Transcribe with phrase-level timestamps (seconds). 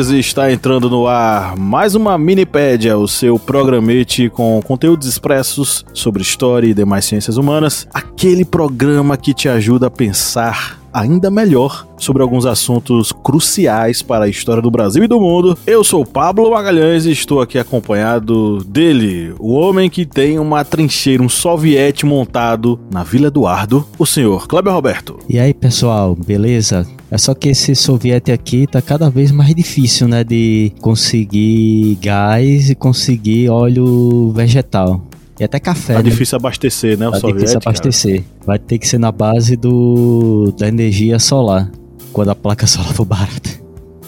[0.00, 6.68] Está entrando no ar mais uma Minipédia, o seu programete com conteúdos expressos sobre história
[6.68, 7.86] e demais ciências humanas.
[7.92, 14.28] Aquele programa que te ajuda a pensar ainda melhor sobre alguns assuntos cruciais para a
[14.28, 15.56] história do Brasil e do mundo.
[15.66, 21.22] Eu sou Pablo Magalhães e estou aqui acompanhado dele, o homem que tem uma trincheira,
[21.22, 25.18] um soviete montado na Vila Eduardo, o senhor Kleber Roberto.
[25.28, 26.86] E aí, pessoal, beleza?
[27.10, 32.70] É só que esse soviete aqui tá cada vez mais difícil, né, de conseguir gás
[32.70, 35.04] e conseguir óleo vegetal.
[35.38, 35.94] E até café.
[35.94, 36.10] Tá né?
[36.10, 37.08] difícil abastecer, né?
[37.08, 37.38] O tá soviético.
[37.40, 38.24] difícil abastecer.
[38.46, 41.70] Vai ter que ser na base do da energia solar,
[42.12, 43.50] quando a placa solar for barata.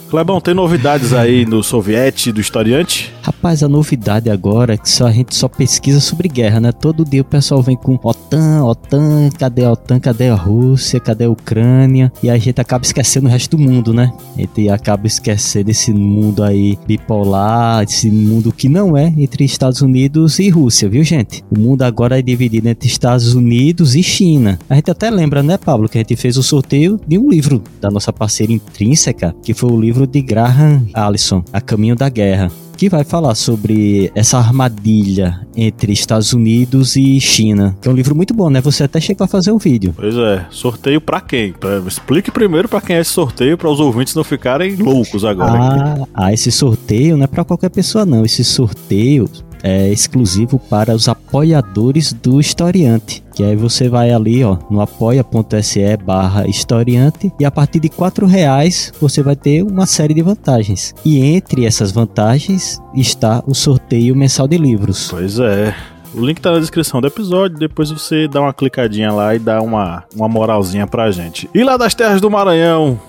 [0.09, 3.11] Clebão, tem novidades aí no soviete, do historiante?
[3.23, 6.73] Rapaz, a novidade agora é que só, a gente só pesquisa sobre guerra, né?
[6.73, 11.27] Todo dia o pessoal vem com OTAN, OTAN, cadê a OTAN, cadê a Rússia, cadê
[11.27, 12.12] a Ucrânia?
[12.20, 14.12] E a gente acaba esquecendo o resto do mundo, né?
[14.37, 19.83] A gente acaba esquecendo esse mundo aí bipolar, esse mundo que não é entre Estados
[19.83, 21.45] Unidos e Rússia, viu, gente?
[21.48, 24.59] O mundo agora é dividido entre Estados Unidos e China.
[24.69, 27.62] A gente até lembra, né, Pablo, que a gente fez o sorteio de um livro
[27.81, 32.50] da nossa parceira intrínseca, que foi o livro de Graham Allison, A Caminho da Guerra
[32.77, 37.77] que vai falar sobre essa armadilha entre Estados Unidos e China.
[37.81, 38.61] Que é um livro muito bom, né?
[38.61, 39.95] Você até chegou a fazer o um vídeo.
[39.97, 40.47] Pois é.
[40.51, 41.53] Sorteio para quem?
[41.53, 45.53] Pra, explique primeiro para quem é esse sorteio, para os ouvintes não ficarem loucos agora.
[45.53, 48.25] Ah, ah, esse sorteio não é para qualquer pessoa, não.
[48.25, 49.28] Esse sorteio
[49.62, 53.22] é exclusivo para os apoiadores do historiante.
[53.34, 58.26] Que aí você vai ali, ó, no apoia.se barra historiante e a partir de quatro
[58.26, 60.94] reais você vai ter uma série de vantagens.
[61.04, 65.09] E entre essas vantagens está o sorteio mensal de livros.
[65.10, 65.75] Pois é.
[66.14, 69.62] O link tá na descrição do episódio, depois você dá uma clicadinha lá e dá
[69.62, 71.48] uma, uma moralzinha pra gente.
[71.54, 73.00] E lá das terras do Maranhão,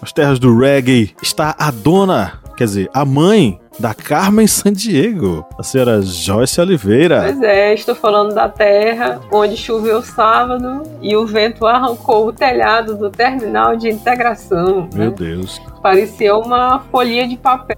[0.00, 5.62] as terras do reggae, está a dona, quer dizer, a mãe da Carmen Sandiego, a
[5.62, 7.22] senhora Joyce Oliveira.
[7.22, 12.96] Pois é, estou falando da terra onde choveu sábado e o vento arrancou o telhado
[12.96, 14.88] do terminal de integração.
[14.94, 15.16] Meu né?
[15.16, 15.60] Deus.
[15.82, 17.76] Parecia uma folhinha de papel.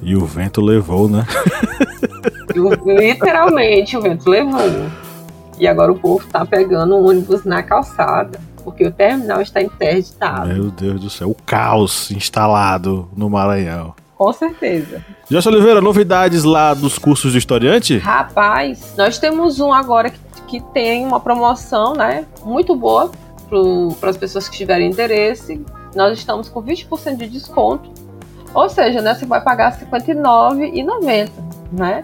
[0.00, 1.26] E o vento levou, né?
[2.84, 4.86] Literalmente, o vento levou.
[5.58, 10.46] E agora o povo está pegando um ônibus na calçada porque o terminal está interditado.
[10.46, 13.94] Meu Deus do céu, o caos instalado no Maranhão.
[14.18, 15.00] Com certeza.
[15.30, 17.98] Josh Oliveira, novidades lá dos cursos de historiante?
[17.98, 20.18] Rapaz, nós temos um agora que,
[20.48, 22.26] que tem uma promoção, né?
[22.44, 23.12] Muito boa
[24.00, 25.64] para as pessoas que tiverem interesse.
[25.94, 27.92] Nós estamos com 20% de desconto.
[28.52, 31.30] Ou seja, né, você vai pagar R$ 59,90,
[31.70, 32.02] né?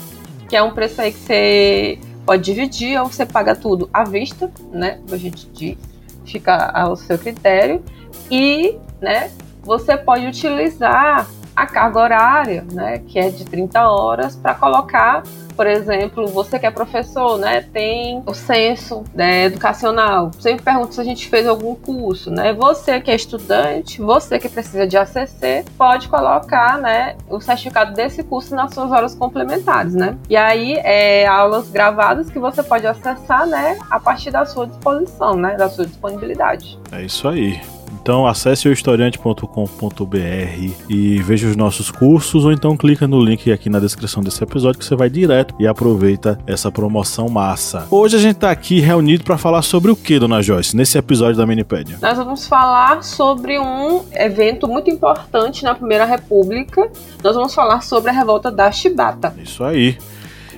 [0.48, 4.48] Que é um preço aí que você pode dividir ou você paga tudo à vista,
[4.70, 5.00] né?
[5.10, 5.76] A gente diz,
[6.24, 7.82] fica ao seu critério.
[8.30, 9.32] E, né,
[9.64, 15.22] você pode utilizar a carga horária, né, que é de 30 horas, para colocar,
[15.56, 20.30] por exemplo, você que é professor, né, tem o censo né, educacional.
[20.38, 22.52] Sempre pergunta se a gente fez algum curso, né?
[22.52, 28.22] Você que é estudante, você que precisa de ACC, pode colocar, né, o certificado desse
[28.22, 30.16] curso nas suas horas complementares, né?
[30.28, 35.34] E aí, é aulas gravadas que você pode acessar, né, a partir da sua disposição,
[35.34, 36.78] né, da sua disponibilidade.
[36.90, 37.60] É isso aí.
[38.04, 43.70] Então acesse o historiante.com.br e veja os nossos cursos ou então clica no link aqui
[43.70, 47.86] na descrição desse episódio que você vai direto e aproveita essa promoção massa.
[47.90, 51.38] Hoje a gente tá aqui reunido para falar sobre o que, dona Joyce, nesse episódio
[51.38, 51.96] da Minipédia?
[52.02, 56.86] Nós vamos falar sobre um evento muito importante na Primeira República.
[57.22, 59.34] Nós vamos falar sobre a revolta da Chibata.
[59.42, 59.96] Isso aí.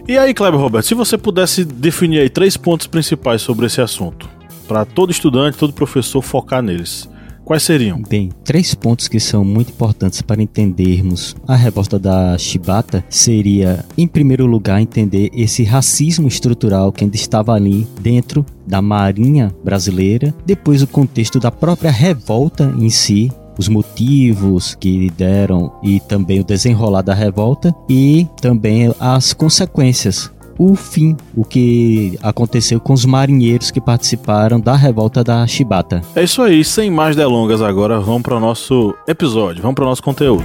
[0.08, 4.28] E aí, Kleber Roberto, se você pudesse definir aí três pontos principais sobre esse assunto,
[4.66, 7.08] para todo estudante, todo professor focar neles.
[7.46, 8.02] Quais seriam?
[8.02, 14.08] Bem, três pontos que são muito importantes para entendermos a revolta da Chibata seria, em
[14.08, 20.82] primeiro lugar, entender esse racismo estrutural que ainda estava ali dentro da Marinha brasileira, depois
[20.82, 27.02] o contexto da própria revolta em si, os motivos que deram e também o desenrolar
[27.02, 33.80] da revolta e também as consequências o fim, o que aconteceu com os marinheiros que
[33.80, 36.02] participaram da revolta da Chibata.
[36.14, 39.88] É isso aí, sem mais delongas agora, vamos para o nosso episódio, vamos para o
[39.88, 40.44] nosso conteúdo.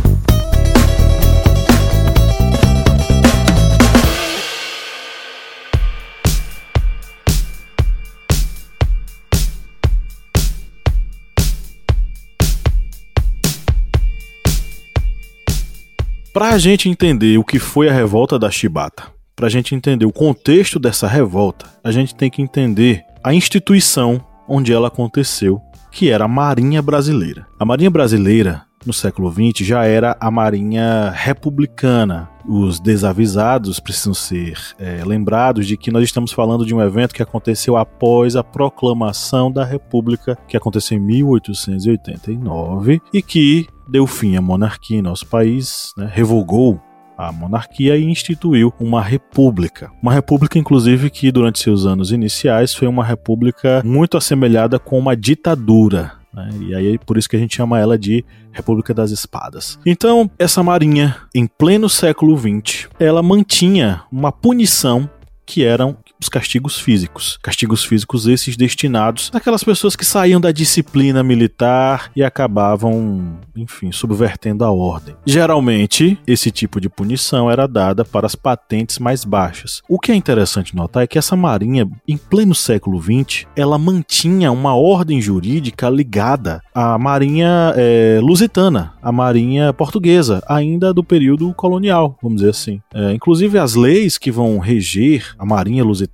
[16.33, 19.03] Para a gente entender o que foi a revolta da Chibata,
[19.35, 24.25] para a gente entender o contexto dessa revolta, a gente tem que entender a instituição
[24.47, 25.59] onde ela aconteceu,
[25.91, 27.45] que era a Marinha Brasileira.
[27.59, 32.29] A Marinha Brasileira, no século XX, já era a Marinha Republicana.
[32.47, 37.23] Os desavisados precisam ser é, lembrados de que nós estamos falando de um evento que
[37.23, 44.41] aconteceu após a proclamação da República, que aconteceu em 1889 e que deu fim à
[44.41, 46.79] monarquia em nosso país, né, revogou
[47.17, 49.91] a monarquia e instituiu uma república.
[50.01, 55.15] Uma república, inclusive, que durante seus anos iniciais foi uma república muito assemelhada com uma
[55.15, 56.20] ditadura.
[56.33, 56.49] Né?
[56.61, 59.79] E aí por isso que a gente chama ela de República das Espadas.
[59.85, 65.09] Então, essa marinha, em pleno século XX, ela mantinha uma punição
[65.45, 67.39] que eram os castigos físicos.
[67.41, 74.63] Castigos físicos esses destinados àquelas pessoas que saíam da disciplina militar e acabavam, enfim, subvertendo
[74.63, 75.15] a ordem.
[75.25, 79.81] Geralmente, esse tipo de punição era dada para as patentes mais baixas.
[79.89, 84.51] O que é interessante notar é que essa marinha, em pleno século XX, ela mantinha
[84.51, 92.17] uma ordem jurídica ligada à marinha é, lusitana, à marinha portuguesa, ainda do período colonial,
[92.21, 92.81] vamos dizer assim.
[92.93, 96.10] É, inclusive, as leis que vão reger a marinha lusitana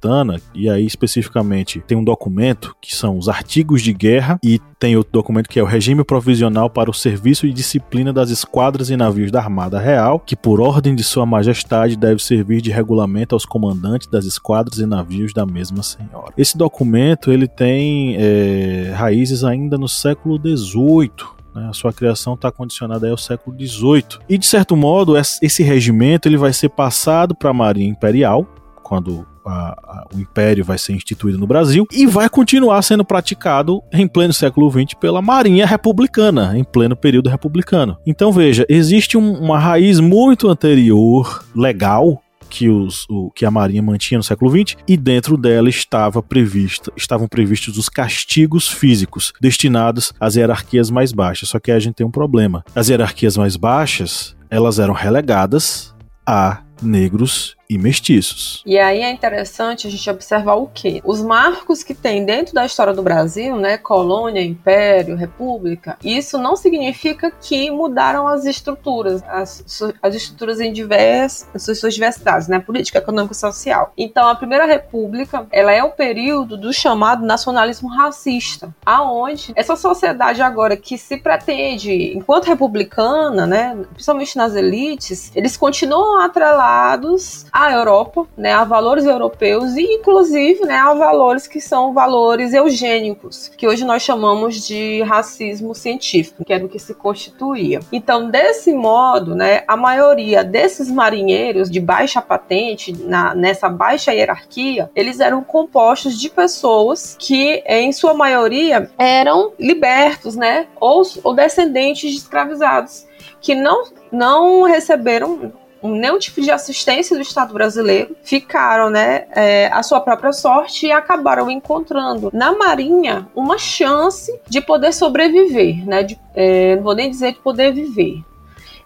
[0.53, 5.11] e aí especificamente tem um documento que são os artigos de guerra e tem outro
[5.11, 9.31] documento que é o Regime Provisional para o Serviço e Disciplina das Esquadras e Navios
[9.31, 14.07] da Armada Real, que por ordem de Sua Majestade deve servir de regulamento aos comandantes
[14.07, 16.33] das esquadras e navios da mesma senhora.
[16.37, 21.11] Esse documento ele tem é, raízes ainda no século XVIII,
[21.55, 21.67] né?
[21.69, 24.19] a sua criação está condicionada ao século XVIII.
[24.29, 28.47] E de certo modo, esse regimento ele vai ser passado para a Marinha Imperial,
[28.83, 33.81] quando a, a, o Império vai ser instituído no Brasil e vai continuar sendo praticado
[33.91, 37.97] em pleno século XX pela Marinha Republicana, em pleno período republicano.
[38.05, 43.81] Então veja, existe um, uma raiz muito anterior, legal, que, os, o, que a Marinha
[43.81, 50.13] mantinha no século XX, e dentro dela estava prevista, estavam previstos os castigos físicos destinados
[50.19, 51.49] às hierarquias mais baixas.
[51.49, 52.63] Só que a gente tem um problema.
[52.73, 55.93] As hierarquias mais baixas, elas eram relegadas
[56.25, 58.61] a negros e mestiços.
[58.65, 61.01] E aí é interessante a gente observar o que?
[61.03, 66.55] Os marcos que tem dentro da história do Brasil, né, colônia, império, república, isso não
[66.55, 69.63] significa que mudaram as estruturas, as,
[70.01, 73.91] as estruturas em diversas, suas diversidades, né, política, econômica e social.
[73.97, 80.41] Então, a primeira república, ela é o período do chamado nacionalismo racista, aonde essa sociedade
[80.41, 88.27] agora que se pretende, enquanto republicana, né, principalmente nas elites, eles continuam atrelados à Europa,
[88.37, 93.83] né, a valores europeus e inclusive, né, a valores que são valores eugênicos, que hoje
[93.83, 97.79] nós chamamos de racismo científico, que é do que se constituía.
[97.91, 104.91] Então, desse modo, né, a maioria desses marinheiros de baixa patente, na, nessa baixa hierarquia,
[104.95, 112.11] eles eram compostos de pessoas que, em sua maioria, eram libertos, né, ou, ou descendentes
[112.11, 113.07] de escravizados,
[113.41, 115.51] que não, não receberam
[115.87, 120.91] nenhum tipo de assistência do Estado brasileiro, ficaram, né, é, a sua própria sorte e
[120.91, 127.09] acabaram encontrando na Marinha uma chance de poder sobreviver, né, de, é, não vou nem
[127.09, 128.23] dizer de poder viver.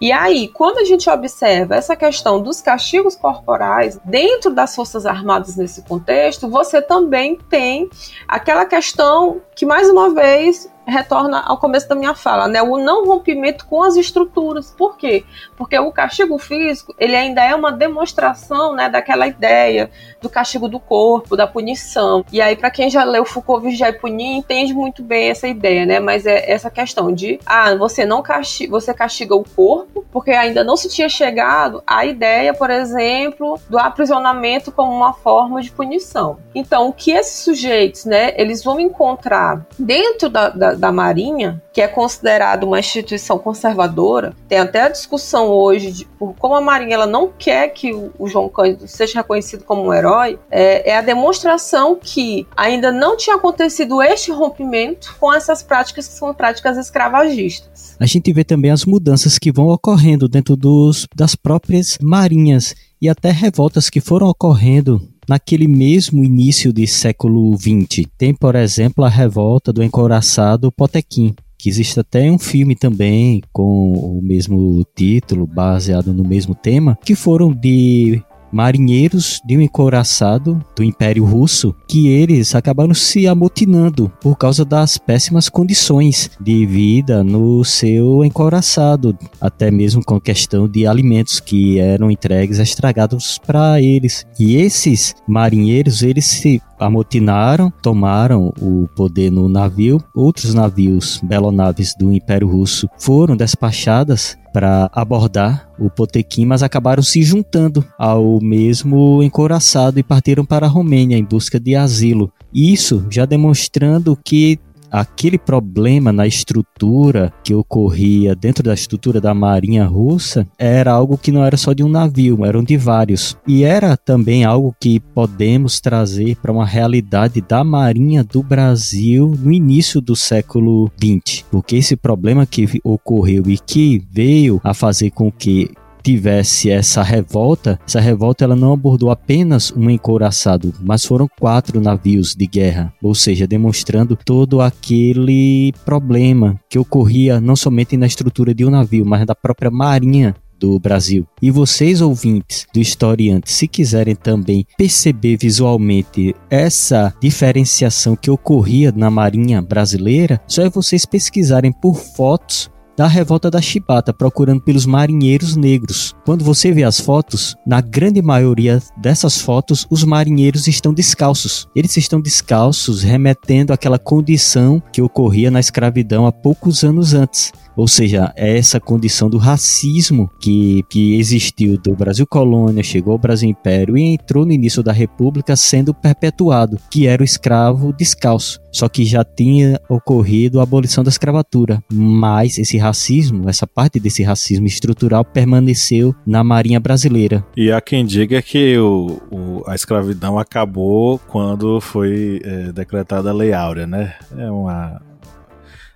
[0.02, 5.56] E aí, quando a gente observa essa questão dos castigos corporais dentro das Forças Armadas
[5.56, 7.88] nesse contexto, você também tem
[8.28, 12.62] aquela questão que, mais uma vez, retorna ao começo da minha fala, né?
[12.62, 14.74] O não rompimento com as estruturas.
[14.78, 15.24] Por quê?
[15.56, 19.90] Porque o castigo físico, ele ainda é uma demonstração, né, daquela ideia
[20.22, 22.24] do castigo do corpo, da punição.
[22.32, 25.86] E aí, para quem já leu Foucault Vigiar e Punir, entende muito bem essa ideia,
[25.86, 26.00] né?
[26.00, 30.64] Mas é essa questão de, ah, você não castiga, você castiga o corpo, porque ainda
[30.64, 36.38] não se tinha chegado à ideia, por exemplo, do aprisionamento como uma forma de punição.
[36.54, 41.80] Então, o que esses sujeitos, né, eles vão encontrar dentro da, da, da Marinha, que
[41.80, 46.96] é considerado uma instituição conservadora, tem até a discussão hoje de por como a Marinha
[46.96, 50.98] ela não quer que o, o João Cândido seja reconhecido como um herói, é, é
[50.98, 56.78] a demonstração que ainda não tinha acontecido este rompimento com essas práticas que são práticas
[56.78, 57.96] escravagistas.
[58.00, 63.08] A gente vê também as mudanças que vão ocorrendo dentro dos, das próprias marinhas e
[63.08, 68.06] até revoltas que foram ocorrendo naquele mesmo início de século XX.
[68.18, 73.94] Tem, por exemplo, a revolta do encouraçado Potequim, que existe até um filme também com
[73.94, 80.84] o mesmo título, baseado no mesmo tema, que foram de marinheiros de um encouraçado do
[80.84, 87.64] Império Russo que eles acabaram se amotinando por causa das péssimas condições de vida no
[87.64, 94.26] seu encouraçado, até mesmo com questão de alimentos que eram entregues estragados para eles.
[94.40, 100.04] E esses marinheiros, eles se amotinaram, tomaram o poder no navio.
[100.16, 107.24] Outros navios, belonaves do Império Russo, foram despachadas para abordar o Potequim, mas acabaram se
[107.24, 112.32] juntando ao mesmo encoraçado e partiram para a Romênia em busca de asilo.
[112.54, 114.60] Isso já demonstrando que
[114.92, 121.32] aquele problema na estrutura que ocorria dentro da estrutura da marinha russa era algo que
[121.32, 123.38] não era só de um navio, eram de vários.
[123.48, 129.52] E era também algo que podemos trazer para uma realidade da marinha do Brasil no
[129.52, 135.32] início do século XX, porque esse problema que ocorreu e que veio a fazer com
[135.32, 141.80] que tivesse essa revolta, essa revolta ela não abordou apenas um encouraçado, mas foram quatro
[141.80, 148.54] navios de guerra, ou seja, demonstrando todo aquele problema que ocorria não somente na estrutura
[148.54, 151.26] de um navio, mas da própria marinha do Brasil.
[151.42, 159.10] E vocês, ouvintes do Historiante, se quiserem também perceber visualmente essa diferenciação que ocorria na
[159.10, 162.70] Marinha brasileira, só é vocês pesquisarem por fotos
[163.02, 166.14] da revolta da Chibata, procurando pelos marinheiros negros.
[166.24, 171.68] Quando você vê as fotos, na grande maioria dessas fotos, os marinheiros estão descalços.
[171.76, 177.52] Eles estão descalços, remetendo àquela condição que ocorria na escravidão há poucos anos antes.
[177.76, 183.20] Ou seja, é essa condição do racismo que, que existiu do Brasil colônia, chegou ao
[183.20, 188.60] Brasil império e entrou no início da República sendo perpetuado, que era o escravo descalço.
[188.72, 194.24] Só que já tinha ocorrido a abolição da escravatura, mas esse racismo, essa parte desse
[194.24, 197.46] racismo estrutural permaneceu na Marinha Brasileira.
[197.56, 203.34] E há quem diga que o, o a escravidão acabou quando foi é, decretada a
[203.34, 204.14] Lei Áurea, né?
[204.38, 205.02] É uma,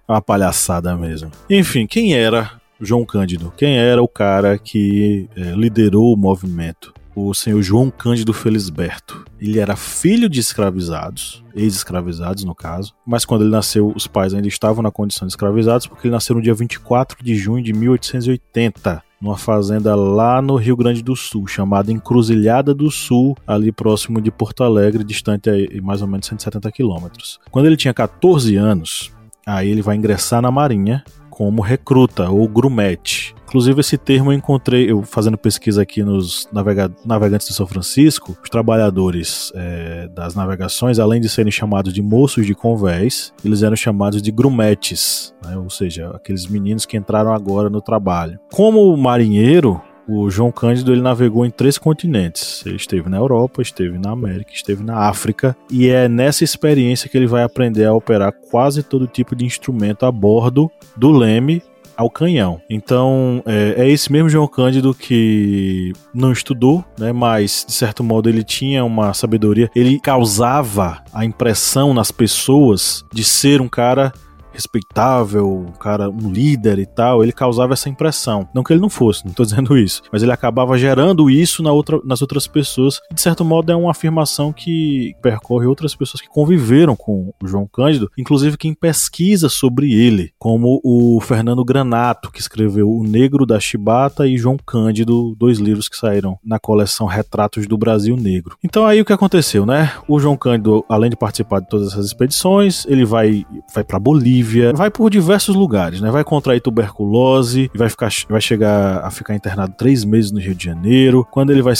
[0.07, 1.31] uma palhaçada mesmo.
[1.49, 3.53] Enfim, quem era João Cândido?
[3.57, 6.93] Quem era o cara que é, liderou o movimento?
[7.15, 9.23] O senhor João Cândido Felisberto.
[9.39, 14.47] Ele era filho de escravizados, ex-escravizados no caso, mas quando ele nasceu, os pais ainda
[14.49, 19.01] estavam na condição de escravizados, porque ele nasceu no dia 24 de junho de 1880
[19.25, 24.29] numa fazenda lá no Rio Grande do Sul, chamada Encruzilhada do Sul, ali próximo de
[24.29, 27.39] Porto Alegre, distante aí, mais ou menos 170 quilômetros.
[27.49, 29.14] Quando ele tinha 14 anos,
[29.45, 33.35] Aí ele vai ingressar na Marinha como recruta ou grumete.
[33.43, 38.37] Inclusive esse termo eu encontrei, eu fazendo pesquisa aqui nos navega navegantes de São Francisco,
[38.41, 43.75] os trabalhadores é, das navegações, além de serem chamados de moços de convés, eles eram
[43.75, 45.57] chamados de grumetes, né?
[45.57, 48.39] ou seja, aqueles meninos que entraram agora no trabalho.
[48.51, 52.65] Como marinheiro, o João Cândido ele navegou em três continentes.
[52.65, 55.55] Ele esteve na Europa, esteve na América, esteve na África.
[55.69, 60.05] E é nessa experiência que ele vai aprender a operar quase todo tipo de instrumento
[60.05, 61.61] a bordo do leme
[61.97, 62.61] ao canhão.
[62.69, 68.29] Então é, é, esse mesmo João Cândido que não estudou, né, mas de certo modo
[68.29, 69.69] ele tinha uma sabedoria.
[69.75, 74.13] Ele causava a impressão nas pessoas de ser um cara
[74.55, 78.47] respeitável, um cara, um líder e tal, ele causava essa impressão.
[78.53, 81.71] Não que ele não fosse, não tô dizendo isso, mas ele acabava gerando isso na
[81.71, 82.99] outra, nas outras pessoas.
[83.11, 87.47] E, de certo modo, é uma afirmação que percorre outras pessoas que conviveram com o
[87.47, 93.45] João Cândido, inclusive quem pesquisa sobre ele, como o Fernando Granato, que escreveu O Negro
[93.45, 98.57] da Chibata e João Cândido, dois livros que saíram na coleção Retratos do Brasil Negro.
[98.63, 99.91] Então aí o que aconteceu, né?
[100.07, 104.44] O João Cândido, além de participar de todas essas expedições, ele vai vai para Bolívia
[104.45, 106.11] Bolívia, vai por diversos lugares, né?
[106.11, 110.63] Vai contrair tuberculose, vai, ficar, vai chegar a ficar internado três meses no Rio de
[110.65, 111.27] Janeiro.
[111.31, 111.73] Quando ele vai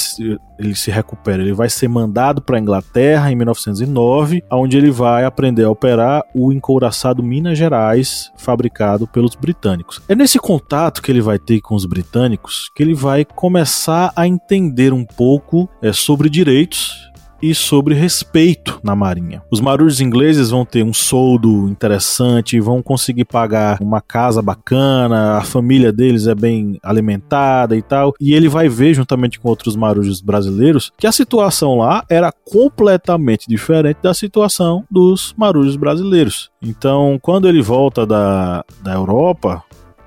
[0.58, 5.26] ele se recupera, ele vai ser mandado para a Inglaterra em 1909, onde ele vai
[5.26, 10.02] aprender a operar o encouraçado Minas Gerais, fabricado pelos britânicos.
[10.08, 14.28] É nesse contato que ele vai ter com os britânicos que ele vai começar a
[14.28, 19.42] entender um pouco é, sobre direitos e sobre respeito na marinha.
[19.52, 25.42] Os marujos ingleses vão ter um soldo interessante, vão conseguir pagar uma casa bacana, a
[25.42, 30.22] família deles é bem alimentada e tal, e ele vai ver juntamente com outros marujos
[30.22, 36.50] brasileiros que a situação lá era completamente diferente da situação dos marujos brasileiros.
[36.62, 39.64] Então, quando ele volta da, da Europa,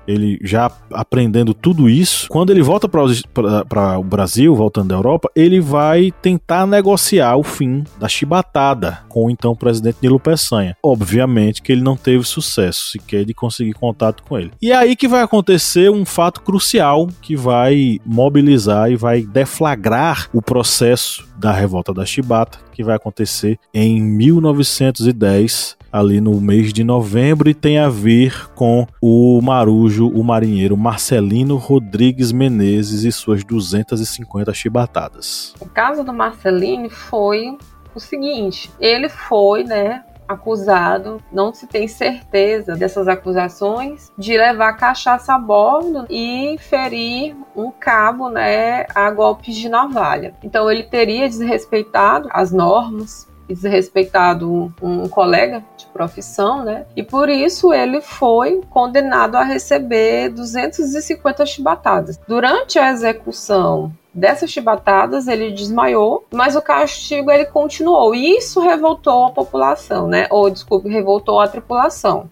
[0.09, 5.59] ele já aprendendo tudo isso, quando ele volta para o Brasil, voltando da Europa, ele
[5.59, 10.75] vai tentar negociar o fim da chibatada com o então presidente Nilo Peçanha.
[10.83, 14.51] Obviamente que ele não teve sucesso sequer de conseguir contato com ele.
[14.61, 20.29] E é aí que vai acontecer um fato crucial que vai mobilizar e vai deflagrar
[20.33, 26.83] o processo da revolta da chibata, que vai acontecer em 1910 ali no mês de
[26.83, 33.43] novembro e tem a ver com o marujo, o marinheiro Marcelino Rodrigues Menezes e suas
[33.43, 35.53] 250 chibatadas.
[35.59, 37.57] O caso do Marcelino foi
[37.93, 45.33] o seguinte, ele foi, né, acusado, não se tem certeza dessas acusações, de levar cachaça
[45.33, 50.35] a bordo e ferir um cabo, né, a golpes de navalha.
[50.43, 56.85] Então ele teria desrespeitado as normas desrespeitado um, colega de profissão, né?
[56.95, 62.19] E por isso ele foi condenado a receber 250 chibatadas.
[62.27, 68.13] Durante a execução dessas chibatadas ele desmaiou, mas o castigo ele continuou.
[68.13, 70.27] E isso revoltou a população, né?
[70.29, 72.29] Ou desculpe, revoltou a tripulação.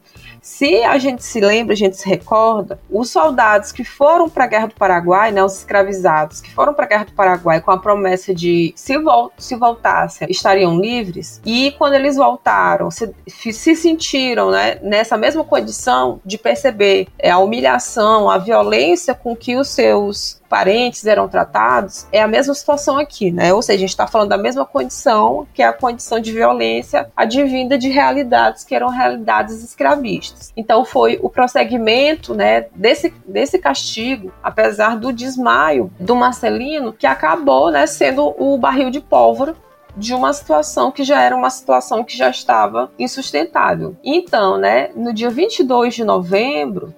[0.47, 4.47] Se a gente se lembra, a gente se recorda, os soldados que foram para a
[4.47, 7.77] Guerra do Paraguai, né, os escravizados que foram para a Guerra do Paraguai com a
[7.77, 14.49] promessa de se, vol se voltassem, estariam livres, e quando eles voltaram, se, se sentiram
[14.49, 20.41] né, nessa mesma condição de perceber é, a humilhação, a violência com que os seus
[20.49, 23.53] parentes eram tratados, é a mesma situação aqui, né?
[23.53, 27.09] Ou seja, a gente está falando da mesma condição, que é a condição de violência
[27.15, 30.51] advinda de realidades que eram realidades escravistas.
[30.55, 37.71] Então foi o prosseguimento, né, desse, desse castigo, apesar do desmaio do Marcelino, que acabou,
[37.71, 39.55] né, sendo o barril de pólvora
[39.95, 43.95] de uma situação que já era uma situação que já estava insustentável.
[44.03, 46.93] Então, né, no dia 22 de novembro,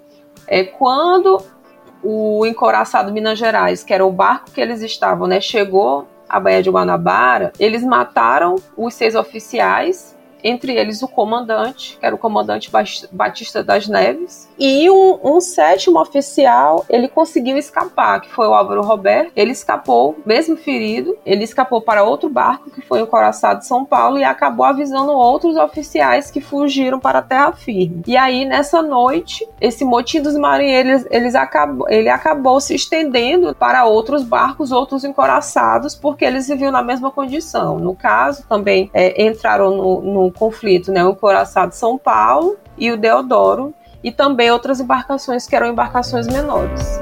[0.45, 1.41] é quando
[2.03, 6.63] o encoraçado Minas Gerais, que era o barco que eles estavam, né, chegou à Baía
[6.63, 12.71] de Guanabara, eles mataram os seis oficiais entre eles o comandante, que era o comandante
[13.11, 18.81] Batista das Neves, e um, um, sétimo oficial, ele conseguiu escapar, que foi o Álvaro
[18.81, 19.31] Roberto.
[19.35, 23.85] Ele escapou, mesmo ferido, ele escapou para outro barco, que foi o Coraçado de São
[23.85, 28.03] Paulo, e acabou avisando outros oficiais que fugiram para a terra firme.
[28.05, 33.85] E aí, nessa noite, esse motim dos marinheiros, eles acabou, ele acabou se estendendo para
[33.85, 37.79] outros barcos, outros encoraçados, porque eles viviam na mesma condição.
[37.79, 41.05] No caso, também é, entraram no, no conflito, né?
[41.05, 46.99] O Coraçado São Paulo e o Deodoro, e também outras embarcações que eram embarcações menores.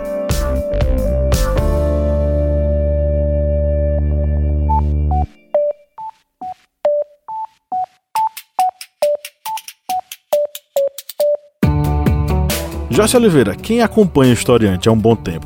[12.89, 15.45] Joyce Oliveira, quem acompanha o historiante há um bom tempo,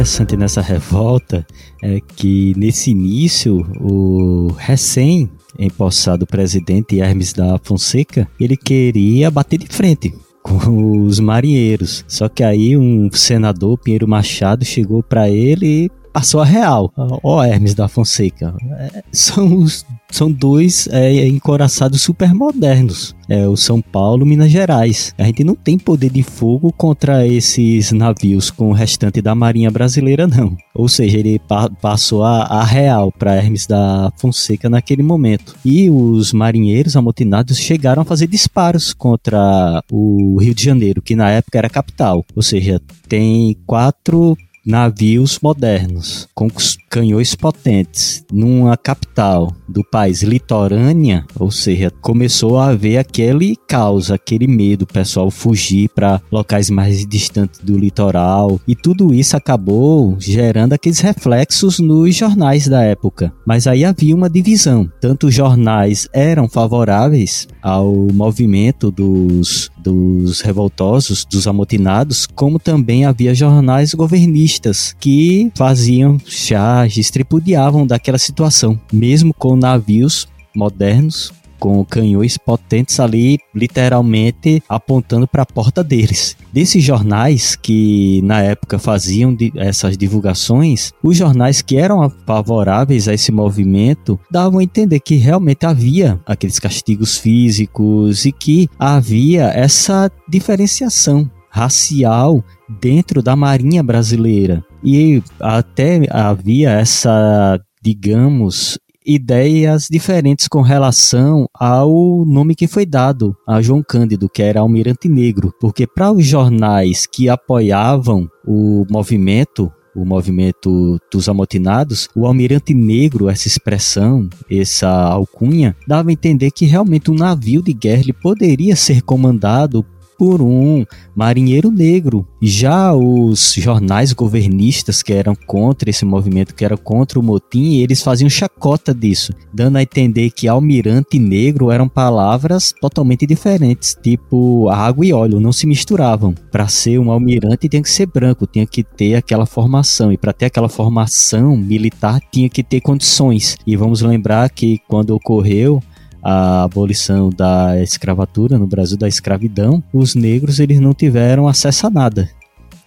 [0.00, 1.46] Interessante nessa revolta
[1.82, 9.66] é que, nesse início, o recém empossado presidente Hermes da Fonseca, ele queria bater de
[9.66, 12.02] frente com os marinheiros.
[12.08, 16.90] Só que aí um senador, Pinheiro Machado, chegou para ele e passou a real.
[17.22, 18.54] Ó Hermes da Fonseca.
[18.78, 23.14] É, são, os, são dois é, encoraçados super modernos.
[23.28, 25.14] É o São Paulo, Minas Gerais.
[25.16, 29.70] A gente não tem poder de fogo contra esses navios com o restante da marinha
[29.70, 30.56] brasileira, não.
[30.74, 35.54] Ou seja, ele pa passou a, a real para Hermes da Fonseca naquele momento.
[35.64, 41.30] E os marinheiros amotinados chegaram a fazer disparos contra o Rio de Janeiro, que na
[41.30, 42.24] época era capital.
[42.34, 44.36] Ou seja, tem quatro
[44.70, 46.48] navios modernos com
[46.88, 54.46] canhões potentes numa capital do país litorânea, ou seja, começou a haver aquele caos, aquele
[54.46, 60.72] medo, o pessoal fugir para locais mais distantes do litoral e tudo isso acabou gerando
[60.72, 63.32] aqueles reflexos nos jornais da época.
[63.44, 71.24] Mas aí havia uma divisão, tanto os jornais eram favoráveis ao movimento dos dos revoltosos,
[71.24, 79.56] dos amotinados, como também havia jornais governistas que faziam charges, tripudiavam daquela situação, mesmo com
[79.56, 86.36] navios modernos com canhões potentes ali, literalmente apontando para a porta deles.
[86.52, 93.30] Desses jornais que na época faziam essas divulgações, os jornais que eram favoráveis a esse
[93.30, 101.30] movimento davam a entender que realmente havia aqueles castigos físicos e que havia essa diferenciação
[101.50, 102.42] racial
[102.80, 104.64] dentro da Marinha Brasileira.
[104.82, 113.60] E até havia essa digamos, ideias diferentes com relação ao nome que foi dado a
[113.62, 120.04] João Cândido, que era Almirante Negro, porque para os jornais que apoiavam o movimento o
[120.04, 127.10] movimento dos amotinados, o almirante negro, essa expressão, essa alcunha, dava a entender que realmente
[127.10, 129.84] um navio de guerra poderia ser comandado
[130.20, 130.84] por um
[131.16, 132.26] marinheiro negro.
[132.42, 138.02] Já os jornais governistas que eram contra esse movimento, que era contra o motim, eles
[138.02, 145.06] faziam chacota disso, dando a entender que almirante negro eram palavras totalmente diferentes, tipo água
[145.06, 146.34] e óleo, não se misturavam.
[146.52, 150.34] Para ser um almirante tinha que ser branco, tinha que ter aquela formação, e para
[150.34, 153.56] ter aquela formação militar tinha que ter condições.
[153.66, 155.82] E vamos lembrar que quando ocorreu
[156.22, 161.90] a abolição da escravatura no Brasil, da escravidão, os negros eles não tiveram acesso a
[161.90, 162.28] nada.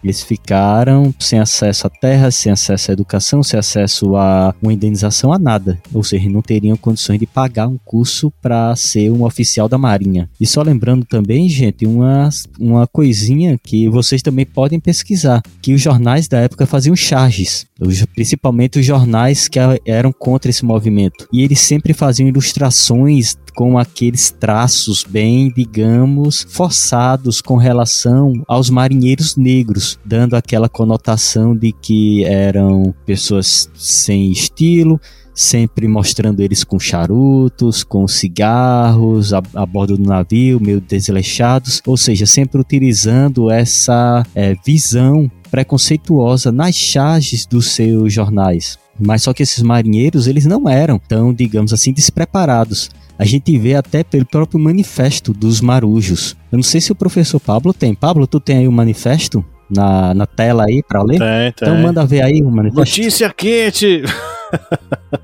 [0.04, 5.32] Eles ficaram sem acesso à terra, sem acesso à educação, sem acesso a uma indenização
[5.32, 5.80] a nada.
[5.94, 10.30] Ou seja, não teriam condições de pagar um curso para ser um oficial da Marinha.
[10.40, 12.28] E só lembrando também, gente, uma,
[12.60, 17.66] uma coisinha que vocês também podem pesquisar: que os jornais da época faziam charges,
[18.14, 21.28] principalmente os jornais que eram contra esse movimento.
[21.32, 29.36] E eles sempre faziam ilustrações com aqueles traços bem, digamos, forçados com relação aos marinheiros
[29.36, 35.00] negros, dando aquela conotação de que eram pessoas sem estilo,
[35.34, 41.98] sempre mostrando eles com charutos, com cigarros, a, a bordo do navio, meio desleixados, ou
[41.98, 48.78] seja, sempre utilizando essa é, visão preconceituosa nas charges dos seus jornais.
[49.00, 53.76] Mas só que esses marinheiros, eles não eram tão, digamos assim, despreparados a gente vê
[53.76, 56.36] até pelo próprio manifesto dos marujos.
[56.52, 57.94] Eu não sei se o professor Pablo tem.
[57.94, 61.20] Pablo, tu tem aí o manifesto na, na tela aí para ler?
[61.20, 61.70] Tem, tem.
[61.70, 62.80] Então manda ver aí o manifesto.
[62.80, 64.04] Notícia quente!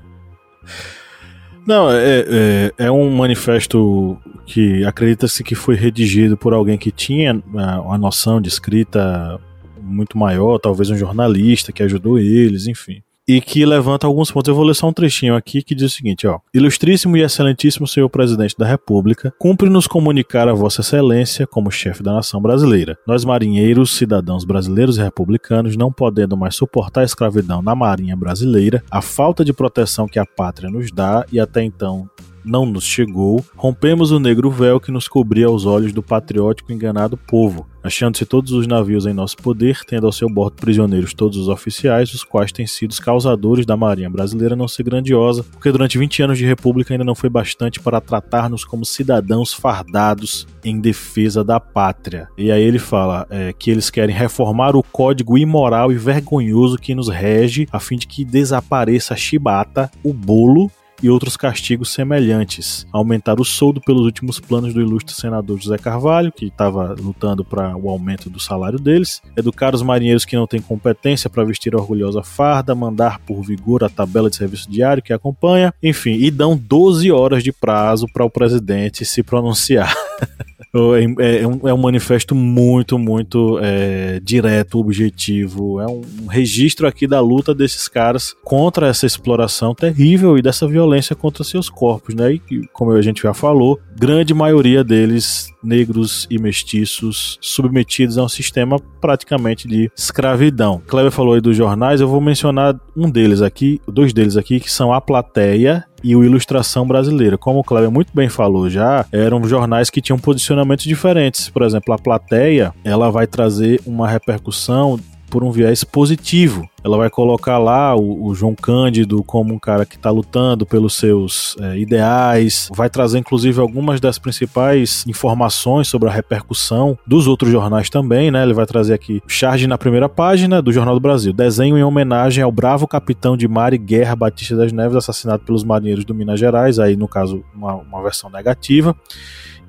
[1.66, 7.40] Não, é, é, é, um manifesto que acredita-se que foi redigido por alguém que tinha
[7.56, 9.38] ah, uma noção de escrita
[9.80, 14.48] muito maior, talvez um jornalista que ajudou eles, enfim e que levanta alguns pontos.
[14.48, 16.40] Eu vou ler só um trechinho aqui que diz o seguinte, ó.
[16.52, 22.12] Ilustríssimo e excelentíssimo senhor presidente da República, cumpre-nos comunicar a vossa excelência como chefe da
[22.12, 22.98] nação brasileira.
[23.06, 28.82] Nós marinheiros, cidadãos brasileiros e republicanos, não podendo mais suportar a escravidão na marinha brasileira,
[28.90, 32.10] a falta de proteção que a pátria nos dá e até então
[32.44, 37.16] não nos chegou, rompemos o negro véu que nos cobria os olhos do patriótico enganado
[37.16, 41.48] povo, achando-se todos os navios em nosso poder, tendo ao seu bordo prisioneiros todos os
[41.48, 45.98] oficiais, os quais têm sido os causadores da Marinha Brasileira não ser grandiosa, porque durante
[45.98, 51.42] 20 anos de república ainda não foi bastante para tratar-nos como cidadãos fardados em defesa
[51.42, 52.28] da pátria.
[52.36, 56.94] E aí ele fala é, que eles querem reformar o código imoral e vergonhoso que
[56.94, 60.70] nos rege, a fim de que desapareça a chibata, o bolo
[61.02, 62.86] e outros castigos semelhantes.
[62.92, 67.76] Aumentar o soldo pelos últimos planos do ilustre senador José Carvalho, que estava lutando para
[67.76, 69.22] o aumento do salário deles.
[69.36, 73.84] Educar os marinheiros que não têm competência para vestir a orgulhosa farda, mandar por vigor
[73.84, 75.72] a tabela de serviço diário que acompanha.
[75.82, 79.94] Enfim, e dão 12 horas de prazo para o presidente se pronunciar.
[80.72, 85.80] É, é, um, é um manifesto muito, muito é, direto, objetivo.
[85.80, 90.66] É um, um registro aqui da luta desses caras contra essa exploração terrível e dessa
[90.68, 92.34] violência contra seus corpos, né?
[92.34, 98.28] E como a gente já falou, grande maioria deles negros e mestiços submetidos a um
[98.28, 100.80] sistema praticamente de escravidão.
[100.86, 104.70] Kleber falou aí dos jornais, eu vou mencionar um deles aqui, dois deles aqui, que
[104.70, 107.36] são A Plateia e o Ilustração Brasileira.
[107.36, 111.48] Como o Kleber muito bem falou já, eram jornais que tinham posicionamentos diferentes.
[111.48, 114.98] Por exemplo, a Plateia, ela vai trazer uma repercussão
[115.30, 116.68] por um viés positivo.
[116.82, 120.94] Ela vai colocar lá o, o João Cândido como um cara que está lutando pelos
[120.94, 127.50] seus é, ideais, vai trazer inclusive algumas das principais informações sobre a repercussão dos outros
[127.50, 128.42] jornais também, né?
[128.42, 132.42] Ele vai trazer aqui charge na primeira página do Jornal do Brasil, desenho em homenagem
[132.42, 136.40] ao bravo capitão de mar e guerra Batista das Neves, assassinado pelos marinheiros do Minas
[136.40, 138.96] Gerais, aí no caso uma, uma versão negativa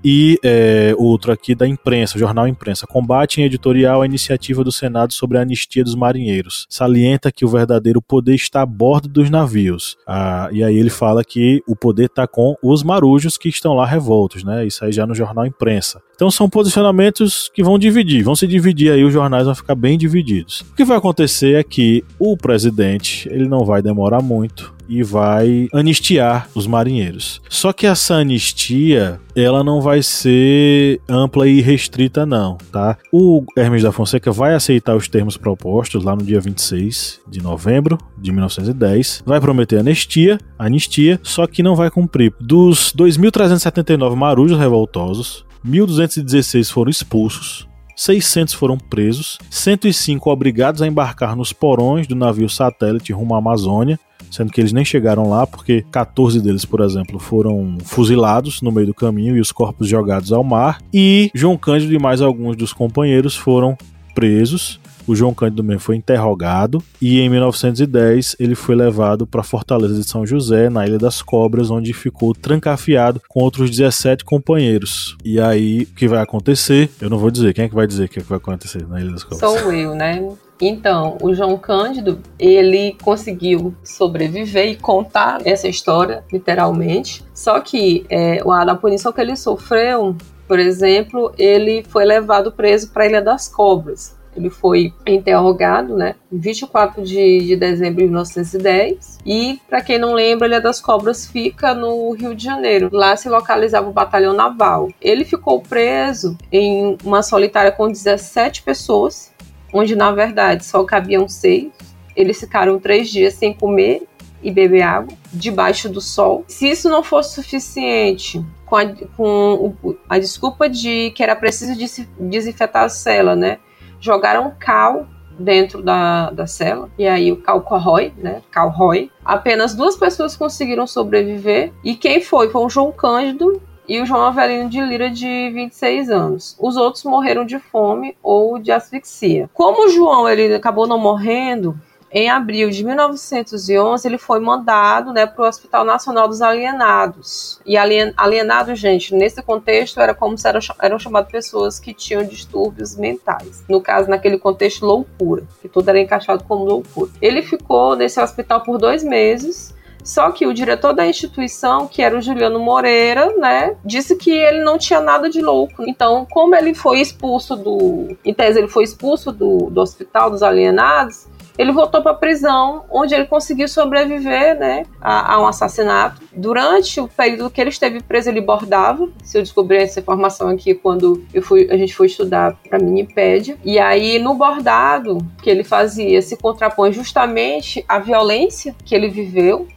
[0.03, 2.87] e é, outro aqui da imprensa, jornal Imprensa.
[2.87, 6.65] Combate em editorial a iniciativa do Senado sobre a anistia dos marinheiros.
[6.69, 9.97] Salienta que o verdadeiro poder está a bordo dos navios.
[10.07, 13.85] Ah, e aí ele fala que o poder está com os marujos que estão lá
[13.85, 14.65] revoltos, né?
[14.65, 16.01] Isso aí já no jornal Imprensa.
[16.15, 19.97] Então são posicionamentos que vão dividir, vão se dividir aí, os jornais vão ficar bem
[19.97, 20.61] divididos.
[20.71, 25.69] O que vai acontecer é que o presidente, ele não vai demorar muito, e vai
[25.73, 27.41] anistiar os marinheiros.
[27.47, 32.97] Só que essa anistia, ela não vai ser ampla e restrita não, tá?
[33.09, 37.97] O Hermes da Fonseca vai aceitar os termos propostos lá no dia 26 de novembro
[38.17, 42.33] de 1910, vai prometer anistia, anistia, só que não vai cumprir.
[42.41, 51.53] Dos 2.379 marujos revoltosos, 1.216 foram expulsos, 600 foram presos, 105 obrigados a embarcar nos
[51.53, 53.97] porões do navio satélite rumo à Amazônia,
[54.31, 58.87] sendo que eles nem chegaram lá porque 14 deles, por exemplo, foram fuzilados no meio
[58.87, 62.73] do caminho e os corpos jogados ao mar, e João Cândido e mais alguns dos
[62.73, 63.77] companheiros foram
[64.15, 69.43] presos o João Cândido mesmo foi interrogado e em 1910 ele foi levado para a
[69.43, 75.17] Fortaleza de São José, na Ilha das Cobras, onde ficou trancafiado com outros 17 companheiros.
[75.23, 76.89] E aí, o que vai acontecer?
[76.99, 77.53] Eu não vou dizer.
[77.53, 79.39] Quem é que vai dizer o que, é vai acontecer na Ilha das Cobras?
[79.39, 80.25] Sou eu, né?
[80.61, 87.23] Então, o João Cândido, ele conseguiu sobreviver e contar essa história, literalmente.
[87.33, 90.15] Só que é, a punição que ele sofreu,
[90.47, 94.21] por exemplo, ele foi levado preso para a Ilha das Cobras.
[94.35, 99.19] Ele foi interrogado, né, em 24 de, de dezembro de 1910.
[99.25, 102.89] E, para quem não lembra, Ilha das Cobras fica no Rio de Janeiro.
[102.91, 104.89] Lá se localizava o batalhão naval.
[105.01, 109.30] Ele ficou preso em uma solitária com 17 pessoas,
[109.73, 111.71] onde na verdade só cabiam seis.
[112.15, 114.07] Eles ficaram três dias sem comer
[114.43, 116.43] e beber água, debaixo do sol.
[116.47, 119.75] Se isso não fosse suficiente, com a, com
[120.09, 121.77] a desculpa de que era preciso
[122.19, 123.59] desinfetar a cela, né?
[124.01, 125.07] jogaram cal
[125.39, 129.09] dentro da, da cela, e aí o cal corrói, né, cal rói.
[129.23, 132.49] Apenas duas pessoas conseguiram sobreviver, e quem foi?
[132.49, 136.55] Foi o João Cândido e o João Avelino de Lira, de 26 anos.
[136.59, 139.49] Os outros morreram de fome ou de asfixia.
[139.53, 141.77] Como o João ele acabou não morrendo,
[142.13, 147.61] em abril de 1911, ele foi mandado né, para o Hospital Nacional dos Alienados.
[147.65, 152.25] E alien, alienado, gente, nesse contexto, era como se eram, eram chamadas pessoas que tinham
[152.25, 153.63] distúrbios mentais.
[153.69, 157.09] No caso, naquele contexto, loucura, que tudo era encaixado como loucura.
[157.21, 159.73] Ele ficou nesse hospital por dois meses.
[160.03, 164.63] Só que o diretor da instituição, que era o Juliano Moreira, né, disse que ele
[164.63, 165.83] não tinha nada de louco.
[165.87, 168.17] Então, como ele foi expulso do.
[168.23, 172.85] Em tese, ele foi expulso do, do hospital dos alienados, ele voltou para a prisão,
[172.89, 176.21] onde ele conseguiu sobreviver né, a, a, um assassinato.
[176.33, 179.09] Durante o período que ele esteve preso, ele bordava.
[179.23, 182.81] Se eu descobri essa informação aqui quando eu fui, a gente foi estudar para a
[182.81, 183.57] Minipédia.
[183.63, 189.67] E aí, no bordado que ele fazia, se contrapõe justamente à violência que ele viveu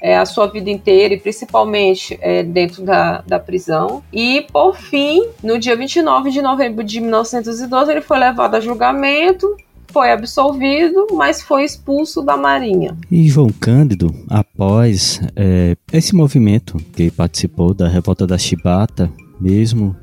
[0.00, 4.02] é, a sua vida inteira e principalmente é, dentro da, da prisão.
[4.12, 9.56] E, por fim, no dia 29 de novembro de 1912, ele foi levado a julgamento
[9.92, 12.96] foi absolvido, mas foi expulso da Marinha.
[13.10, 19.10] E João Cândido, após é, esse movimento que participou da revolta da Chibata,
[19.40, 19.96] mesmo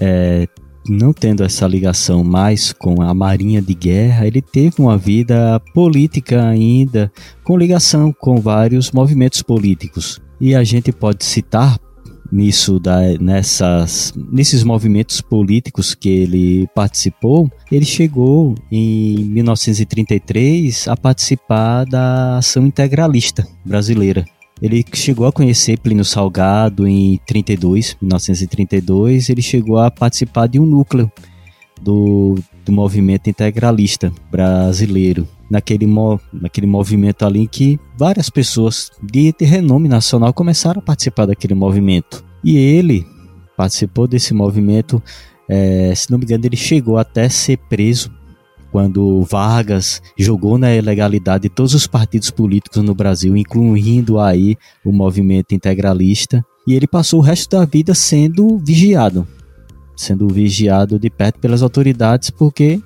[0.00, 0.46] é,
[0.88, 6.46] não tendo essa ligação mais com a Marinha de Guerra, ele teve uma vida política
[6.46, 7.12] ainda,
[7.44, 10.20] com ligação com vários movimentos políticos.
[10.40, 11.78] E a gente pode citar
[12.30, 21.84] nisso da, nessas, nesses movimentos políticos que ele participou, ele chegou em 1933 a participar
[21.84, 24.24] da ação integralista brasileira.
[24.60, 30.66] Ele chegou a conhecer Plínio Salgado em 32, 1932, ele chegou a participar de um
[30.66, 31.10] núcleo
[31.80, 35.26] do, do movimento integralista brasileiro.
[35.50, 35.86] Naquele,
[36.32, 42.22] naquele movimento ali que várias pessoas de, de renome nacional começaram a participar daquele movimento.
[42.44, 43.06] E ele
[43.56, 45.02] participou desse movimento,
[45.48, 48.17] é, se não me engano, ele chegou até ser preso
[48.70, 54.92] quando Vargas jogou na ilegalidade de todos os partidos políticos no Brasil, incluindo aí o
[54.92, 59.26] movimento integralista, e ele passou o resto da vida sendo vigiado,
[59.96, 62.82] sendo vigiado de perto pelas autoridades porque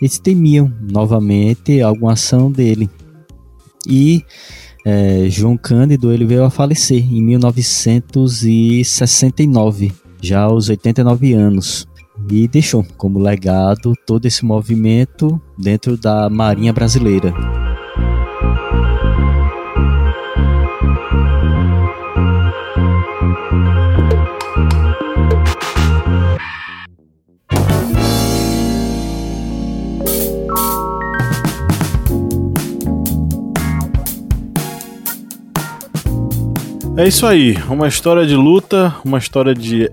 [0.00, 2.90] eles temiam novamente alguma ação dele.
[3.88, 4.22] E
[4.84, 11.87] é, João Cândido ele veio a falecer em 1969, já aos 89 anos
[12.30, 17.32] e deixou como legado todo esse movimento dentro da Marinha Brasileira.
[36.98, 39.88] É isso aí, uma história de luta, uma história de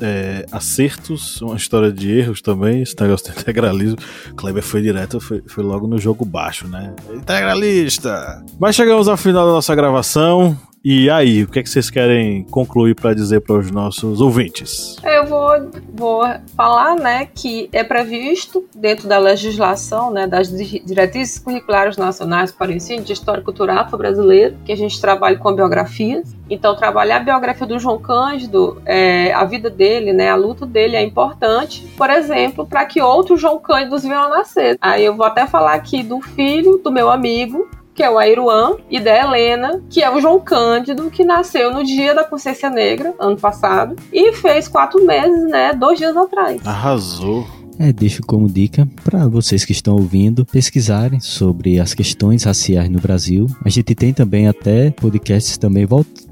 [0.00, 3.98] é, acertos, uma história de erros também, esse negócio do integralismo.
[4.34, 6.94] Kleber foi direto, foi, foi logo no jogo baixo, né?
[7.12, 8.42] Integralista!
[8.58, 10.58] Mas chegamos ao final da nossa gravação.
[10.82, 14.96] E aí, o que, é que vocês querem concluir para dizer para os nossos ouvintes?
[15.04, 15.50] Eu vou,
[15.92, 16.24] vou
[16.56, 22.72] falar, né, que é previsto dentro da legislação, né, das diretrizes curriculares nacionais para o
[22.72, 26.34] ensino de história cultural brasileiro, que a gente trabalha com biografias.
[26.48, 30.96] Então, trabalhar a biografia do João Cândido, é, a vida dele, né, a luta dele
[30.96, 34.78] é importante, por exemplo, para que outros João Cândidos venham a nascer.
[34.80, 37.68] Aí eu vou até falar aqui do filho do meu amigo,
[38.00, 41.84] que é o Airuan, e da Helena, que é o João Cândido, que nasceu no
[41.84, 46.66] dia da Consciência Negra, ano passado, e fez quatro meses, né, dois dias atrás.
[46.66, 47.46] Arrasou.
[47.78, 53.00] É, deixo como dica para vocês que estão ouvindo pesquisarem sobre as questões raciais no
[53.00, 53.46] Brasil.
[53.62, 55.86] A gente tem também até podcasts também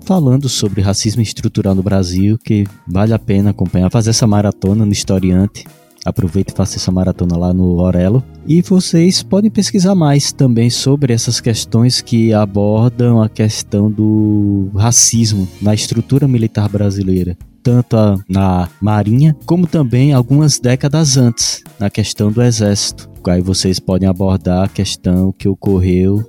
[0.06, 4.92] falando sobre racismo estrutural no Brasil, que vale a pena acompanhar, fazer essa maratona no
[4.92, 5.66] Historiante.
[6.08, 8.24] Aproveite e faça essa maratona lá no Orelo.
[8.46, 15.46] E vocês podem pesquisar mais também sobre essas questões que abordam a questão do racismo
[15.60, 22.42] na estrutura militar brasileira tanto na Marinha como também algumas décadas antes, na questão do
[22.42, 23.10] Exército.
[23.26, 26.24] Aí vocês podem abordar a questão que ocorreu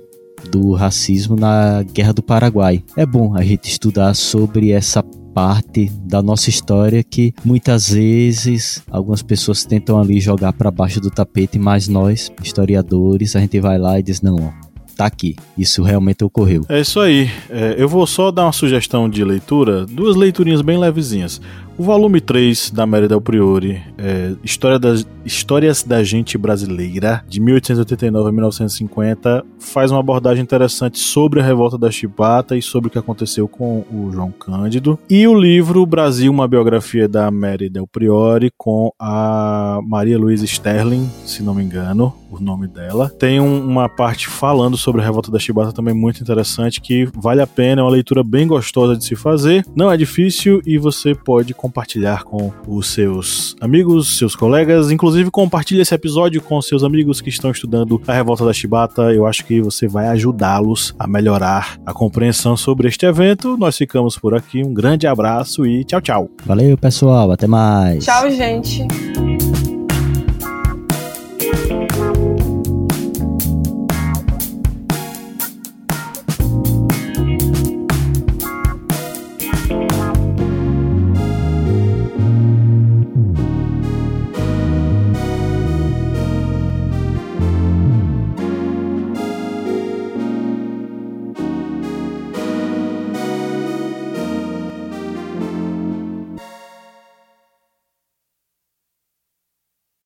[0.50, 2.82] do racismo na Guerra do Paraguai.
[2.96, 5.02] É bom a gente estudar sobre essa
[5.34, 11.10] parte da nossa história que muitas vezes algumas pessoas tentam ali jogar para baixo do
[11.10, 15.36] tapete, mas nós, historiadores, a gente vai lá e diz: não, ó, tá aqui.
[15.56, 16.62] Isso realmente ocorreu.
[16.68, 17.30] É isso aí.
[17.48, 21.40] É, eu vou só dar uma sugestão de leitura, duas leiturinhas bem levezinhas.
[21.80, 27.40] O volume 3 da Mary Del Priori, é, História das, Histórias da Gente Brasileira, de
[27.40, 32.90] 1889 a 1950, faz uma abordagem interessante sobre a revolta da Chibata e sobre o
[32.90, 34.98] que aconteceu com o João Cândido.
[35.08, 41.08] E o livro Brasil, uma biografia da Mary Del Priori, com a Maria Luísa Sterling,
[41.24, 43.10] se não me engano, o nome dela.
[43.10, 47.42] Tem um, uma parte falando sobre a revolta da Chibata também muito interessante, que vale
[47.42, 49.64] a pena, é uma leitura bem gostosa de se fazer.
[49.74, 54.90] Não é difícil e você pode compartilhar com os seus amigos, seus colegas.
[54.90, 59.12] Inclusive, compartilhe esse episódio com seus amigos que estão estudando a Revolta da Chibata.
[59.12, 63.56] Eu acho que você vai ajudá-los a melhorar a compreensão sobre este evento.
[63.56, 64.64] Nós ficamos por aqui.
[64.64, 66.30] Um grande abraço e tchau, tchau.
[66.44, 67.30] Valeu, pessoal.
[67.30, 68.04] Até mais.
[68.04, 69.29] Tchau, gente.